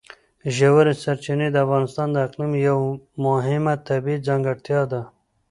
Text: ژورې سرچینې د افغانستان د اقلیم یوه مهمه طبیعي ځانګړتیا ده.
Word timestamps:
ژورې 0.55 0.93
سرچینې 1.03 1.47
د 1.51 1.57
افغانستان 1.65 2.07
د 2.11 2.17
اقلیم 2.27 2.53
یوه 2.67 2.87
مهمه 3.25 3.73
طبیعي 3.87 4.25
ځانګړتیا 4.27 4.81
ده. 4.91 5.01